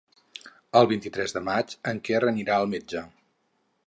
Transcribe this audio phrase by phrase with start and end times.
[0.79, 3.05] El vint-i-tres de maig en Quer anirà al metge.